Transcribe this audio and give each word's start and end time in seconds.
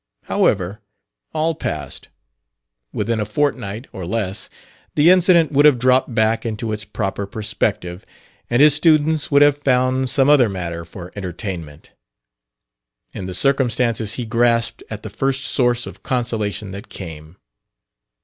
However, 0.23 0.81
all 1.31 1.53
passed.... 1.53 2.07
Within 2.91 3.19
a 3.19 3.23
fortnight 3.25 3.85
or 3.93 4.03
less 4.03 4.49
the 4.95 5.11
incident 5.11 5.51
would 5.51 5.65
have 5.65 5.77
dropped 5.77 6.15
back 6.15 6.43
into 6.43 6.71
its 6.71 6.83
proper 6.85 7.27
perspective, 7.27 8.03
and 8.49 8.63
his 8.63 8.73
students 8.73 9.29
would 9.29 9.43
have 9.43 9.59
found 9.59 10.09
some 10.09 10.27
other 10.27 10.49
matter 10.49 10.85
for 10.85 11.11
entertainment. 11.15 11.91
In 13.13 13.27
the 13.27 13.35
circumstances 13.35 14.13
he 14.15 14.25
grasped 14.25 14.81
at 14.89 15.03
the 15.03 15.11
first 15.11 15.43
source 15.43 15.85
of 15.85 16.01
consolation 16.01 16.71
that 16.71 16.89
came. 16.89 17.37